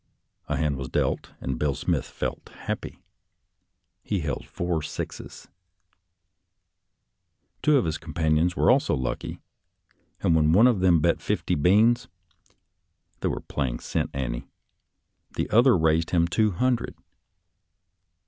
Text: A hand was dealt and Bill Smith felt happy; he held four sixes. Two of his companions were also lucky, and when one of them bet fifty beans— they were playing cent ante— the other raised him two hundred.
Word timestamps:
A 0.49 0.57
hand 0.57 0.77
was 0.77 0.89
dealt 0.89 1.29
and 1.39 1.59
Bill 1.59 1.75
Smith 1.75 2.05
felt 2.07 2.49
happy; 2.49 3.03
he 4.01 4.21
held 4.21 4.47
four 4.47 4.81
sixes. 4.81 5.47
Two 7.61 7.77
of 7.77 7.85
his 7.85 7.99
companions 7.99 8.55
were 8.55 8.71
also 8.71 8.95
lucky, 8.95 9.37
and 10.21 10.35
when 10.35 10.53
one 10.53 10.65
of 10.65 10.79
them 10.79 11.01
bet 11.01 11.21
fifty 11.21 11.53
beans— 11.53 12.07
they 13.19 13.27
were 13.29 13.41
playing 13.41 13.79
cent 13.79 14.09
ante— 14.15 14.47
the 15.37 15.47
other 15.51 15.77
raised 15.77 16.09
him 16.09 16.27
two 16.27 16.49
hundred. 16.49 16.95